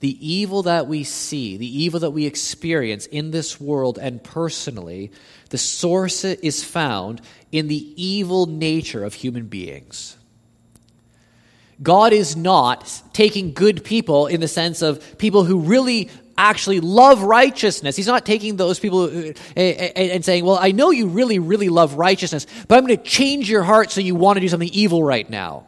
[0.00, 5.10] The evil that we see, the evil that we experience in this world and personally,
[5.50, 10.16] the source is found in the evil nature of human beings.
[11.82, 17.22] God is not taking good people in the sense of people who really actually love
[17.22, 17.96] righteousness.
[17.96, 21.94] He's not taking those people uh, and saying, Well, I know you really, really love
[21.94, 25.02] righteousness, but I'm going to change your heart so you want to do something evil
[25.02, 25.66] right now.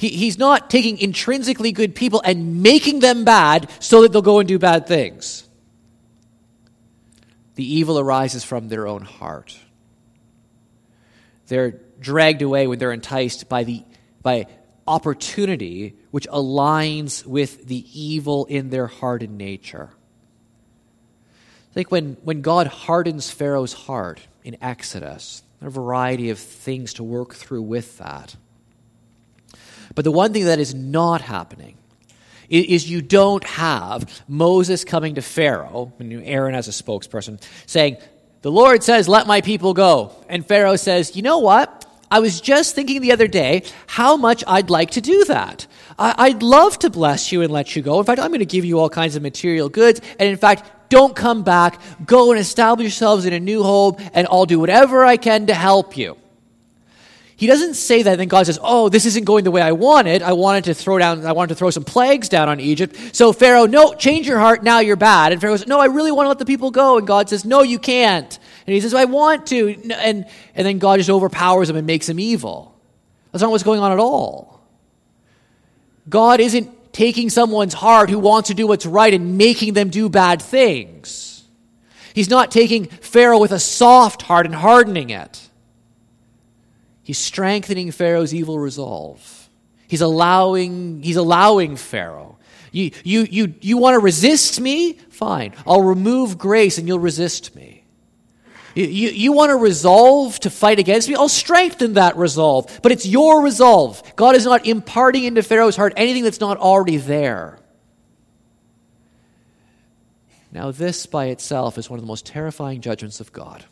[0.00, 4.38] He, he's not taking intrinsically good people and making them bad so that they'll go
[4.38, 5.46] and do bad things.
[7.56, 9.58] The evil arises from their own heart.
[11.48, 13.84] They're dragged away when they're enticed by, the,
[14.22, 14.46] by
[14.88, 19.90] opportunity which aligns with the evil in their heart and nature.
[21.74, 26.94] Think when, when God hardens Pharaoh's heart in Exodus, there are a variety of things
[26.94, 28.36] to work through with that.
[29.94, 31.76] But the one thing that is not happening
[32.48, 37.98] is you don't have Moses coming to Pharaoh, and Aaron as a spokesperson, saying,
[38.42, 40.12] The Lord says, Let my people go.
[40.28, 41.86] And Pharaoh says, You know what?
[42.10, 45.68] I was just thinking the other day how much I'd like to do that.
[45.96, 48.00] I- would love to bless you and let you go.
[48.00, 50.00] In fact, I'm going to give you all kinds of material goods.
[50.18, 51.80] And in fact, don't come back.
[52.04, 55.54] Go and establish yourselves in a new home, and I'll do whatever I can to
[55.54, 56.16] help you.
[57.40, 60.20] He doesn't say that, then God says, Oh, this isn't going the way I wanted.
[60.20, 63.16] I wanted to throw down, I wanted to throw some plagues down on Egypt.
[63.16, 65.32] So Pharaoh, no, change your heart, now you're bad.
[65.32, 66.98] And Pharaoh says, No, I really want to let the people go.
[66.98, 68.38] And God says, No, you can't.
[68.66, 69.70] And he says, I want to.
[69.70, 72.78] And, and then God just overpowers him and makes him evil.
[73.32, 74.60] That's not what's going on at all.
[76.10, 80.10] God isn't taking someone's heart who wants to do what's right and making them do
[80.10, 81.42] bad things.
[82.12, 85.49] He's not taking Pharaoh with a soft heart and hardening it.
[87.10, 89.50] He's strengthening Pharaoh's evil resolve.
[89.88, 92.38] He's allowing, he's allowing Pharaoh.
[92.70, 94.92] You, you, you, you want to resist me?
[94.92, 95.54] Fine.
[95.66, 97.82] I'll remove grace and you'll resist me.
[98.76, 101.16] You, you, you want to resolve to fight against me?
[101.16, 102.78] I'll strengthen that resolve.
[102.80, 104.00] But it's your resolve.
[104.14, 107.58] God is not imparting into Pharaoh's heart anything that's not already there.
[110.52, 113.64] Now, this by itself is one of the most terrifying judgments of God.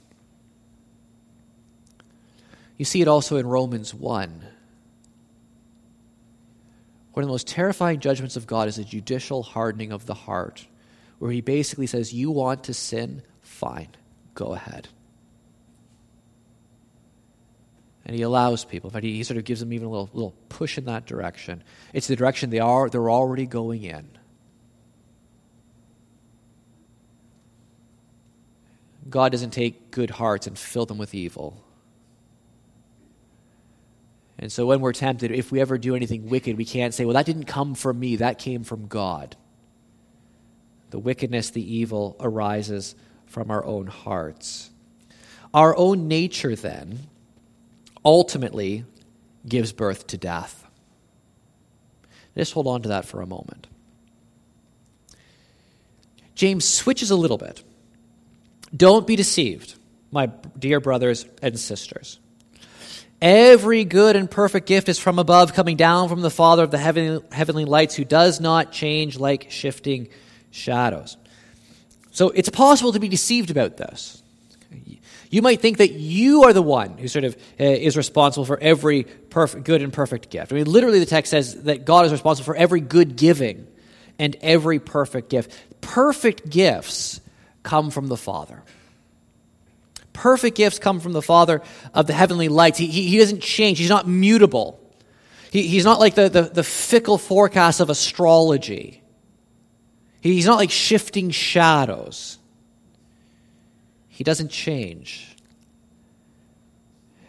[2.78, 4.46] You see it also in Romans 1.
[7.12, 10.66] One of the most terrifying judgments of God is a judicial hardening of the heart,
[11.18, 13.22] where he basically says, You want to sin?
[13.42, 13.88] Fine,
[14.34, 14.88] go ahead.
[18.06, 18.88] And he allows people.
[18.88, 21.64] In fact, he, sort of gives them even a little, little push in that direction.
[21.92, 24.08] It's the direction they are, they're already going in.
[29.10, 31.64] God doesn't take good hearts and fill them with evil.
[34.38, 37.14] And so when we're tempted, if we ever do anything wicked, we can't say, well,
[37.14, 39.36] that didn't come from me, that came from God.
[40.90, 42.94] The wickedness, the evil arises
[43.26, 44.70] from our own hearts.
[45.52, 47.08] Our own nature, then,
[48.04, 48.84] ultimately
[49.46, 50.64] gives birth to death.
[52.36, 53.66] Just hold on to that for a moment.
[56.36, 57.64] James switches a little bit.
[58.74, 59.74] Don't be deceived,
[60.12, 60.26] my
[60.56, 62.20] dear brothers and sisters.
[63.20, 66.78] Every good and perfect gift is from above, coming down from the Father of the
[66.78, 70.08] heavenly, heavenly lights, who does not change like shifting
[70.50, 71.16] shadows.
[72.12, 74.22] So it's possible to be deceived about this.
[75.30, 78.58] You might think that you are the one who sort of uh, is responsible for
[78.58, 80.52] every perfect, good and perfect gift.
[80.52, 83.66] I mean, literally, the text says that God is responsible for every good giving
[84.18, 85.52] and every perfect gift.
[85.80, 87.20] Perfect gifts
[87.62, 88.62] come from the Father
[90.18, 91.62] perfect gifts come from the Father
[91.94, 92.76] of the heavenly lights.
[92.76, 94.80] He, he, he doesn't change, He's not mutable.
[95.50, 99.02] He, he's not like the, the, the fickle forecast of astrology.
[100.20, 102.38] He's not like shifting shadows.
[104.08, 105.36] He doesn't change.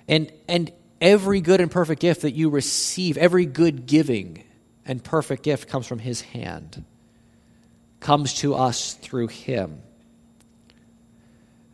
[0.08, 4.44] And, and every good and perfect gift that you receive, every good giving
[4.86, 6.84] and perfect gift comes from His hand,
[8.00, 9.84] comes to us through Him.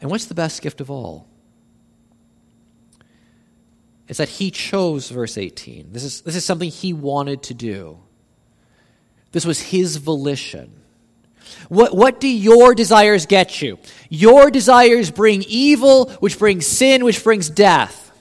[0.05, 1.27] And what's the best gift of all?
[4.07, 5.93] It's that he chose verse 18.
[5.93, 7.97] This is, this is something he wanted to do.
[9.31, 10.71] This was his volition.
[11.69, 13.79] What, what do your desires get you?
[14.07, 18.15] Your desires bring evil, which brings sin, which brings death.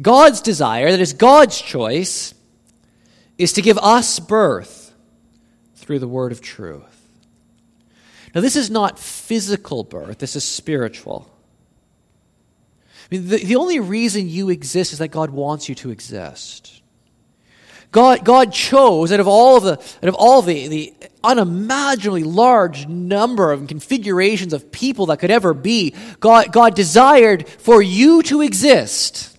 [0.00, 2.34] God's desire, that is God's choice,
[3.36, 4.94] is to give us birth
[5.74, 6.99] through the word of truth.
[8.34, 11.30] Now, this is not physical birth, this is spiritual.
[13.10, 16.80] I mean, the, the only reason you exist is that God wants you to exist.
[17.92, 22.86] God, God chose out of all of the out of all the, the unimaginably large
[22.86, 28.42] number of configurations of people that could ever be, God, God desired for you to
[28.42, 29.29] exist.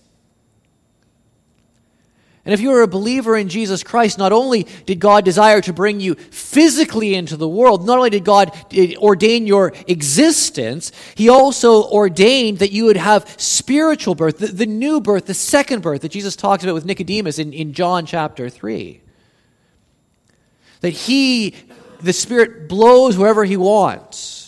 [2.44, 5.72] And if you are a believer in Jesus Christ, not only did God desire to
[5.72, 11.28] bring you physically into the world, not only did God eh, ordain your existence, He
[11.28, 16.02] also ordained that you would have spiritual birth, the, the new birth, the second birth
[16.02, 19.00] that Jesus talks about with Nicodemus in, in John chapter 3.
[20.80, 21.54] That He,
[22.00, 24.41] the Spirit, blows wherever He wants.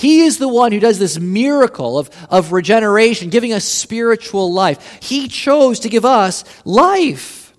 [0.00, 4.98] He is the one who does this miracle of, of regeneration, giving us spiritual life.
[5.02, 7.52] He chose to give us life.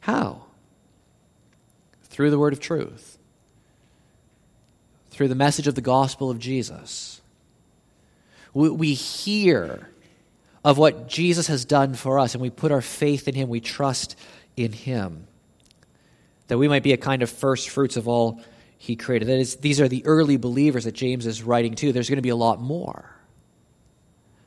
[0.00, 0.46] How?
[2.04, 3.18] Through the word of truth,
[5.10, 7.20] through the message of the gospel of Jesus.
[8.54, 9.90] We, we hear
[10.64, 13.60] of what Jesus has done for us, and we put our faith in Him, we
[13.60, 14.16] trust
[14.56, 15.26] in Him.
[16.46, 18.40] That we might be a kind of first fruits of all
[18.78, 19.28] he created.
[19.28, 21.92] That is, these are the early believers that James is writing to.
[21.92, 23.10] There's going to be a lot more.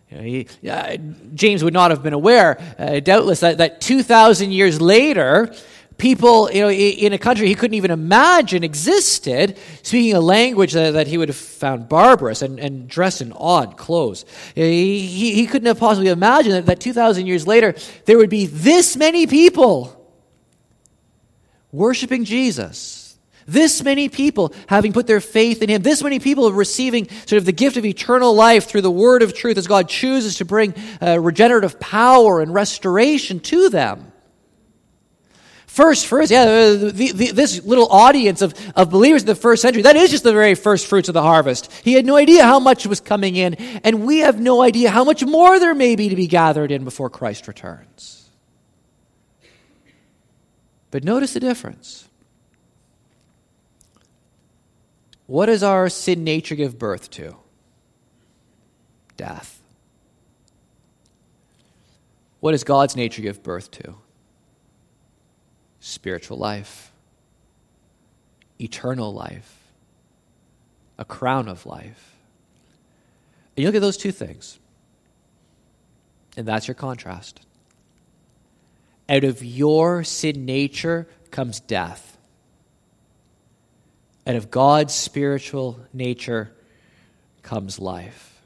[0.09, 0.97] You know, he, uh,
[1.35, 5.53] James would not have been aware, uh, doubtless, that, that 2,000 years later,
[5.97, 10.91] people you know, in a country he couldn't even imagine existed, speaking a language that,
[10.91, 14.25] that he would have found barbarous and, and dressed in odd clothes.
[14.55, 17.75] He, he, he couldn't have possibly imagined that, that 2,000 years later
[18.05, 19.97] there would be this many people
[21.71, 23.00] worshiping Jesus
[23.51, 27.45] this many people having put their faith in him, this many people receiving sort of
[27.45, 30.73] the gift of eternal life through the word of truth as God chooses to bring
[31.01, 34.11] uh, regenerative power and restoration to them.
[35.71, 39.83] First fruits, yeah, the, the, this little audience of, of believers in the first century,
[39.83, 41.71] that is just the very first fruits of the harvest.
[41.83, 45.05] He had no idea how much was coming in, and we have no idea how
[45.05, 48.29] much more there may be to be gathered in before Christ returns.
[50.91, 52.09] But notice the difference.
[55.31, 57.37] What does our sin nature give birth to?
[59.15, 59.61] Death.
[62.41, 63.95] What does God's nature give birth to?
[65.79, 66.91] Spiritual life,
[68.59, 69.55] eternal life,
[70.97, 72.13] a crown of life.
[73.55, 74.59] And you look at those two things,
[76.35, 77.39] and that's your contrast.
[79.07, 82.10] Out of your sin nature comes death
[84.25, 86.51] and of God's spiritual nature
[87.41, 88.41] comes life.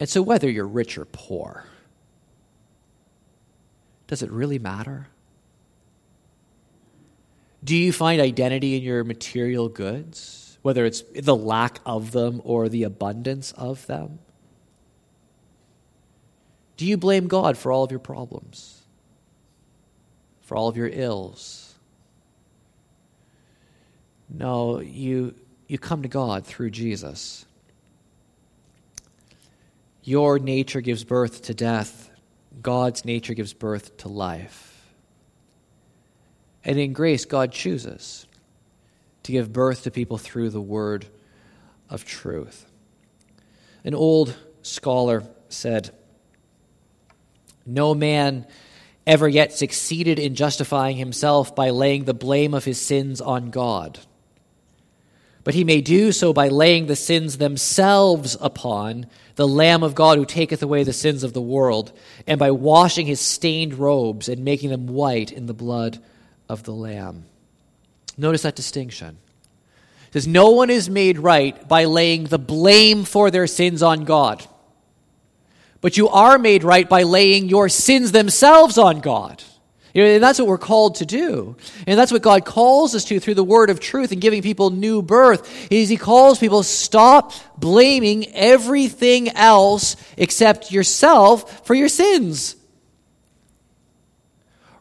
[0.00, 1.64] And so, whether you're rich or poor,
[4.08, 5.08] does it really matter?
[7.64, 12.68] Do you find identity in your material goods, whether it's the lack of them or
[12.68, 14.18] the abundance of them?
[16.76, 18.82] Do you blame God for all of your problems,
[20.40, 21.61] for all of your ills?
[24.34, 25.34] No, you,
[25.66, 27.44] you come to God through Jesus.
[30.02, 32.10] Your nature gives birth to death,
[32.60, 34.68] God's nature gives birth to life.
[36.64, 38.26] And in grace, God chooses
[39.24, 41.06] to give birth to people through the word
[41.90, 42.66] of truth.
[43.84, 45.90] An old scholar said,
[47.66, 48.46] No man
[49.06, 53.98] ever yet succeeded in justifying himself by laying the blame of his sins on God
[55.44, 60.18] but he may do so by laying the sins themselves upon the Lamb of God
[60.18, 61.92] who taketh away the sins of the world,
[62.26, 65.98] and by washing his stained robes and making them white in the blood
[66.48, 67.24] of the Lamb.
[68.16, 69.18] Notice that distinction.
[70.08, 74.04] It says, No one is made right by laying the blame for their sins on
[74.04, 74.46] God.
[75.80, 79.42] But you are made right by laying your sins themselves on God.
[79.94, 81.56] You know, and that's what we're called to do.
[81.86, 84.70] And that's what God calls us to through the word of truth and giving people
[84.70, 85.70] new birth.
[85.70, 92.56] Is he calls people stop blaming everything else except yourself for your sins.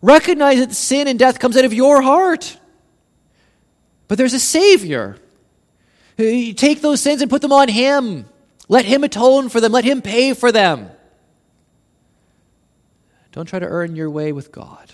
[0.01, 2.57] Recognize that sin and death comes out of your heart.
[4.07, 5.17] But there's a savior.
[6.17, 8.25] You take those sins and put them on him.
[8.67, 9.71] Let him atone for them.
[9.71, 10.89] Let him pay for them.
[13.31, 14.91] Don't try to earn your way with God.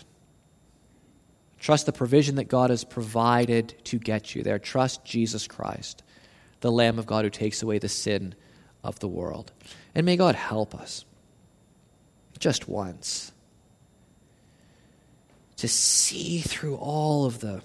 [1.67, 4.57] Trust the provision that God has provided to get you there.
[4.57, 6.01] Trust Jesus Christ,
[6.61, 8.35] the Lamb of God who takes away the sin
[8.85, 9.51] of the world.
[9.93, 11.03] And may God help us
[12.39, 13.33] just once
[15.57, 17.61] to see through all of the,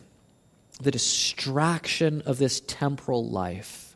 [0.83, 3.95] the distraction of this temporal life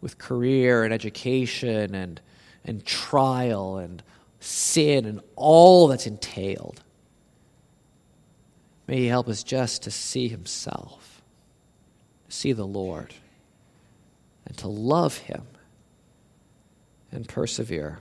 [0.00, 2.20] with career and education and,
[2.64, 4.00] and trial and
[4.38, 6.84] sin and all that's entailed
[8.90, 11.22] May He help us just to see Himself,
[12.28, 13.14] see the Lord,
[14.44, 15.46] and to love Him
[17.12, 18.00] and persevere.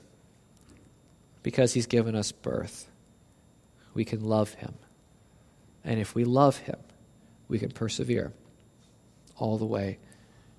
[1.44, 2.90] Because He's given us birth,
[3.94, 4.74] we can love Him.
[5.84, 6.80] And if we love Him,
[7.48, 8.34] we can persevere
[9.38, 10.00] all the way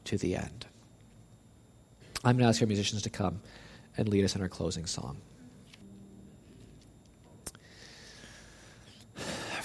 [0.05, 0.64] to the end.
[2.22, 3.41] I'm going to ask our musicians to come
[3.97, 5.16] and lead us in our closing song.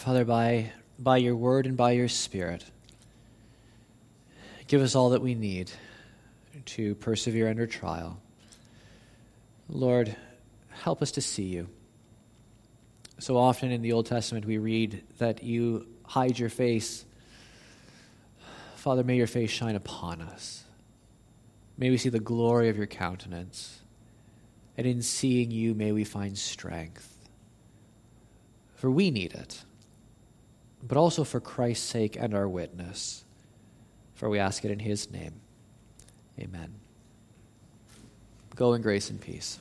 [0.05, 2.63] Father, by, by your word and by your spirit,
[4.67, 5.71] Give us all that we need
[6.65, 8.19] to persevere under trial.
[9.69, 10.15] Lord,
[10.69, 11.67] help us to see you.
[13.19, 17.05] So often in the Old Testament, we read that you hide your face.
[18.75, 20.63] Father, may your face shine upon us.
[21.77, 23.81] May we see the glory of your countenance.
[24.77, 27.11] And in seeing you, may we find strength.
[28.75, 29.63] For we need it,
[30.87, 33.23] but also for Christ's sake and our witness.
[34.13, 35.41] For we ask it in his name.
[36.39, 36.75] Amen.
[38.55, 39.59] Go in grace and peace.